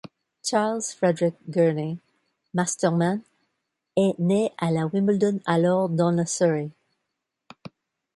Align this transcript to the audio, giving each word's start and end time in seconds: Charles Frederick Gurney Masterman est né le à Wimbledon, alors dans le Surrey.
Charles 0.43 0.91
Frederick 0.93 1.35
Gurney 1.51 1.99
Masterman 2.55 3.21
est 3.95 4.17
né 4.17 4.51
le 4.59 4.79
à 4.81 4.87
Wimbledon, 4.87 5.39
alors 5.45 5.89
dans 5.89 6.09
le 6.09 6.25
Surrey. 6.25 6.71